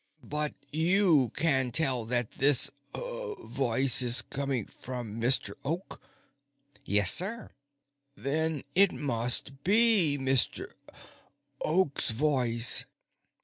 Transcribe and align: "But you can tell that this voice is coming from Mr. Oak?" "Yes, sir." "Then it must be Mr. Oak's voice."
"But 0.23 0.55
you 0.71 1.31
can 1.35 1.71
tell 1.71 2.05
that 2.05 2.31
this 2.31 2.71
voice 2.95 4.01
is 4.01 4.23
coming 4.23 4.65
from 4.65 5.21
Mr. 5.21 5.53
Oak?" 5.63 6.01
"Yes, 6.83 7.13
sir." 7.13 7.51
"Then 8.17 8.63
it 8.73 8.91
must 8.91 9.63
be 9.63 10.17
Mr. 10.19 10.73
Oak's 11.63 12.09
voice." 12.09 12.87